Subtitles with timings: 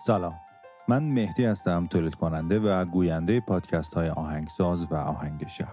[0.00, 0.34] سلام.
[0.88, 5.72] من مهدی هستم تولید کننده و گوینده پادکست های آهنگساز و آهنگ شب.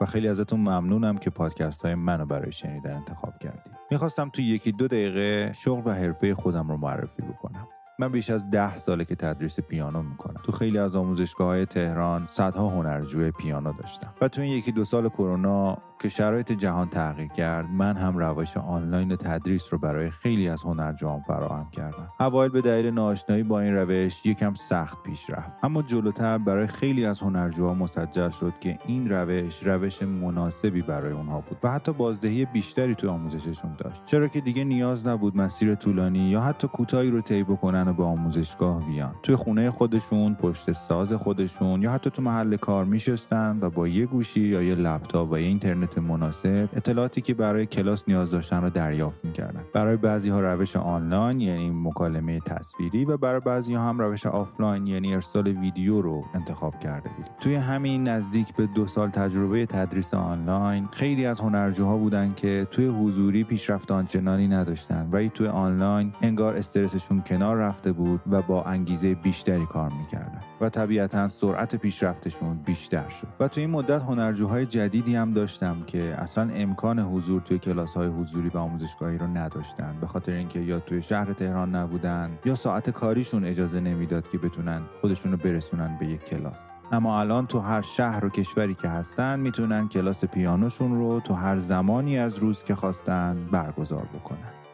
[0.00, 3.76] و خیلی ازتون ممنونم که پادکست های منو برای شنیدن انتخاب کردید.
[3.90, 7.68] می‌خواستم تو یکی دو دقیقه شغل و حرفه خودم رو معرفی بکنم.
[7.98, 10.40] من بیش از ده ساله که تدریس پیانو می‌کنم.
[10.42, 14.14] تو خیلی از آموزشگاه های تهران صدها هنرجوی پیانو داشتم.
[14.20, 18.56] و تو این یکی دو سال کرونا که شرایط جهان تغییر کرد من هم روش
[18.56, 22.08] آنلاین تدریس رو برای خیلی از هنرجوان فراهم کردم.
[22.20, 25.50] اوایل به دلیل ناآشنایی با این روش یکم سخت پیش رفت.
[25.62, 31.40] اما جلوتر برای خیلی از هنرجوها مسجل شد که این روش روش مناسبی برای اونها
[31.40, 34.02] بود و حتی بازدهی بیشتری تو آموزششون داشت.
[34.06, 38.04] چرا که دیگه نیاز نبود مسیر طولانی یا حتی کوتاهی رو طی بکنن و به
[38.04, 39.14] آموزشگاه بیان.
[39.22, 44.06] توی خونه خودشون پشت ساز خودشون یا حتی تو محل کار میشستن و با یه
[44.06, 48.70] گوشی یا یه لپتاپ و یه اینترنت مناسب اطلاعاتی که برای کلاس نیاز داشتن رو
[48.70, 49.62] دریافت می‌کردن.
[49.72, 54.86] برای بعضی ها روش آنلاین یعنی مکالمه تصویری و برای بعضی ها هم روش آفلاین
[54.86, 57.32] یعنی ارسال ویدیو رو انتخاب کرده بودیم.
[57.40, 62.86] توی همین نزدیک به دو سال تجربه تدریس آنلاین خیلی از هنرجوها بودن که توی
[62.86, 65.08] حضوری پیشرفت آنچنانی نداشتن.
[65.12, 70.68] ولی توی آنلاین انگار استرسشون کنار رفته بود و با انگیزه بیشتری کار می‌کردن و
[70.68, 73.26] طبیعتا سرعت پیشرفتشون بیشتر شد.
[73.40, 78.08] و توی این مدت هنرجوهای جدیدی هم داشتم که اصلا امکان حضور توی کلاس های
[78.08, 79.94] حضوری و آموزشگاهی رو نداشتن.
[80.00, 84.82] به خاطر اینکه یا توی شهر تهران نبودن یا ساعت کاریشون اجازه نمی‌داد که بتونن
[85.00, 86.72] خودشون رو برسونن به یک کلاس.
[86.92, 91.58] اما الان تو هر شهر و کشوری که هستن می‌تونن کلاس پیانوشون رو تو هر
[91.58, 94.65] زمانی از روز که خواستن برگزار بکنن.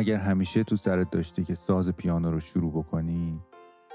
[0.00, 3.40] اگر همیشه تو سرت داشتی که ساز پیانو رو شروع بکنی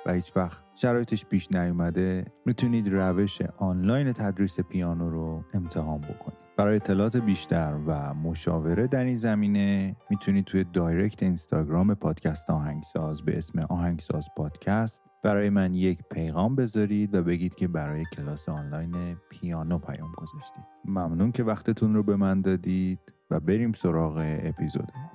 [0.05, 6.75] و هیچ وقت شرایطش پیش نیومده می‌تونید روش آنلاین تدریس پیانو رو امتحان بکنید برای
[6.75, 13.59] اطلاعات بیشتر و مشاوره در این زمینه می‌تونید توی دایرکت اینستاگرام پادکست آهنگساز به اسم
[13.59, 20.11] آهنگساز پادکست برای من یک پیغام بذارید و بگید که برای کلاس آنلاین پیانو پیام
[20.17, 20.63] گذاشتید.
[20.85, 25.14] ممنون که وقتتون رو به من دادید و بریم سراغ اپیزودمون.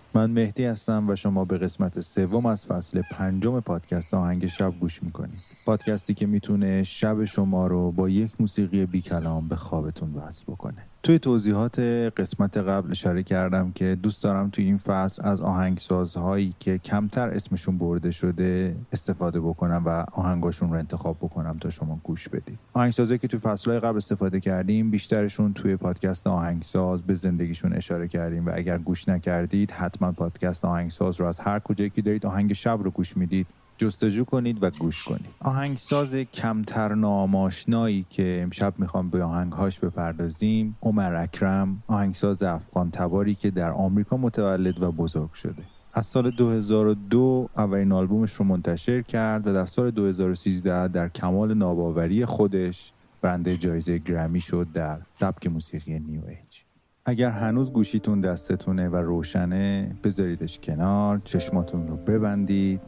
[0.13, 5.03] من مهدی هستم و شما به قسمت سوم از فصل پنجم پادکست آهنگ شب گوش
[5.03, 5.39] می‌کنید.
[5.65, 10.85] پادکستی که می‌تونه شب شما رو با یک موسیقی بی کلام به خوابتون وصل بکنه.
[11.03, 11.79] توی توضیحات
[12.17, 17.77] قسمت قبل اشاره کردم که دوست دارم توی این فصل از آهنگسازهایی که کمتر اسمشون
[17.77, 22.59] برده شده استفاده بکنم و آهنگاشون رو انتخاب بکنم تا شما گوش بدید.
[22.73, 28.45] آهنگسازهایی که توی فصلهای قبل استفاده کردیم بیشترشون توی پادکست آهنگساز به زندگیشون اشاره کردیم
[28.45, 32.79] و اگر گوش نکردید حتما پادکست آهنگساز رو از هر کجایی که دارید آهنگ شب
[32.83, 33.47] رو گوش می‌دید
[33.81, 35.25] جستجو کنید و گوش کنید.
[35.39, 40.77] آهنگساز کمتر ناماشنایی که امشب می‌خوام به آهنگهاش بپردازیم.
[40.81, 45.63] عمر اکرم آهنگساز افغان تباری که در آمریکا متولد و بزرگ شده.
[45.93, 52.25] از سال 2002 اولین آلبومش رو منتشر کرد و در سال 2013 در کمال ناباوری
[52.25, 56.61] خودش برنده جایزه گرمی شد در سبک موسیقی نیو ایج.
[57.05, 62.81] اگر هنوز گوشیتون دستتونه و روشنه بذاریدش کنار چشماتون رو ببندید.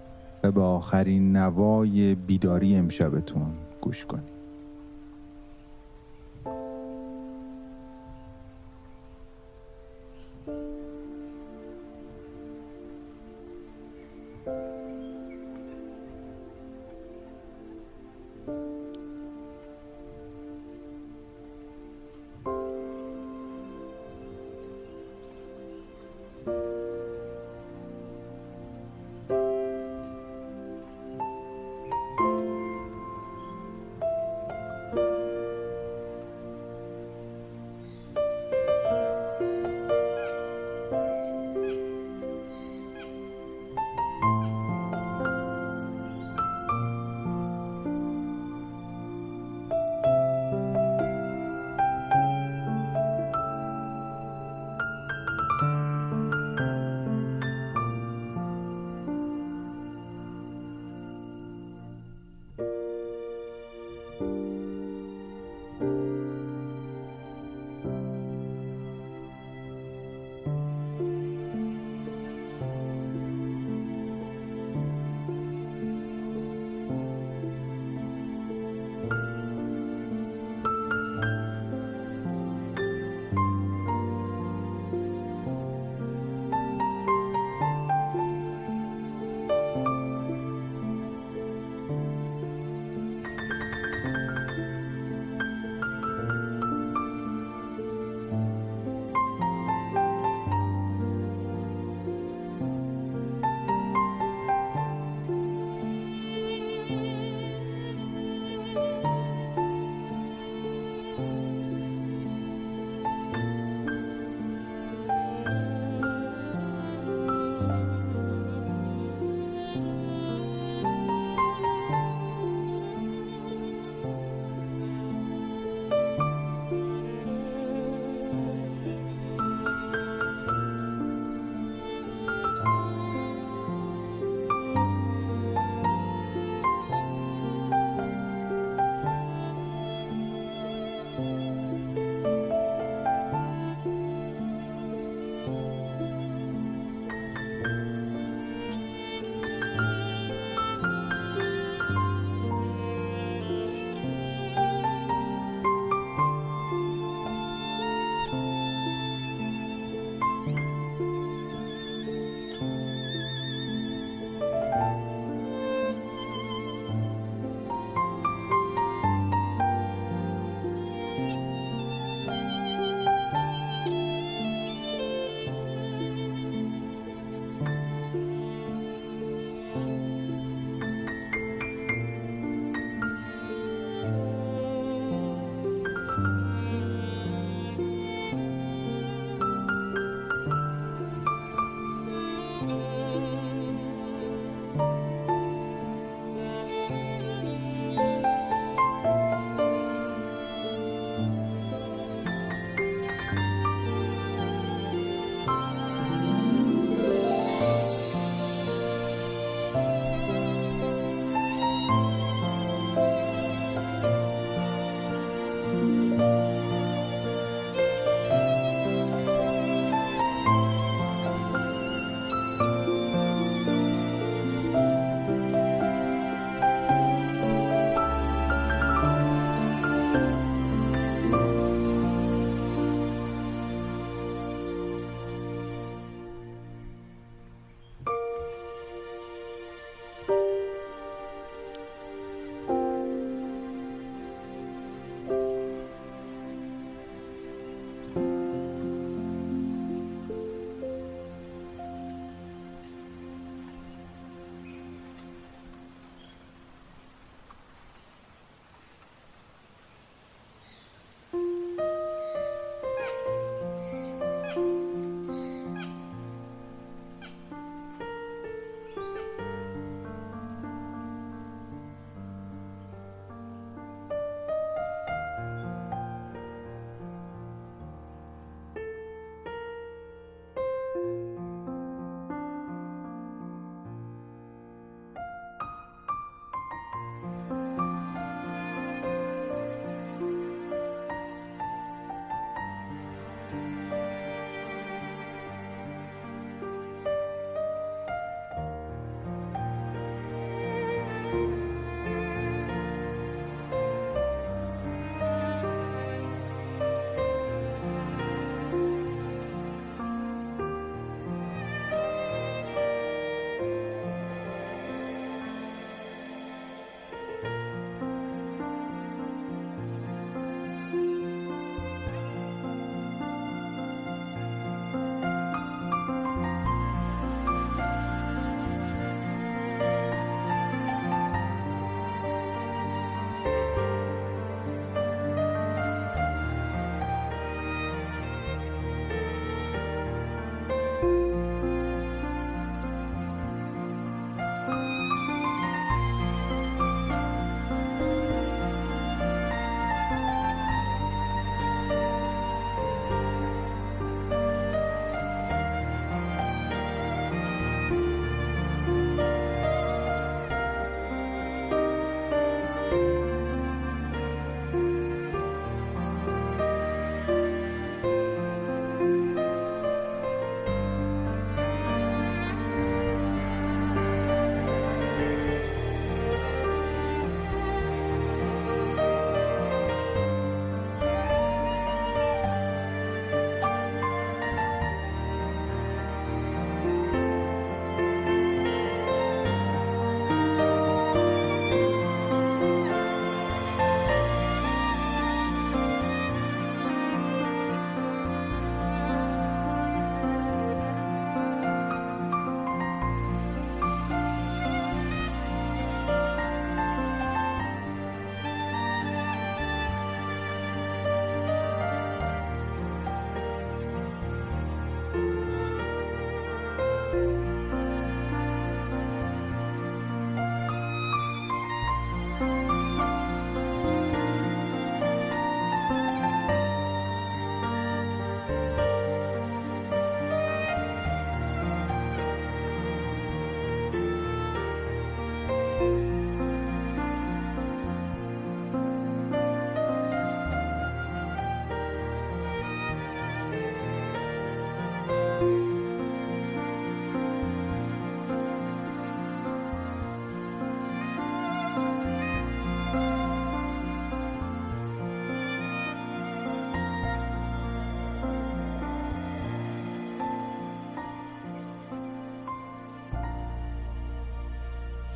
[0.43, 4.32] و به آخرین نوای بیداری امشبتون گوش کنید.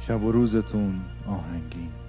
[0.07, 2.06] شب و روزتون آهنگین.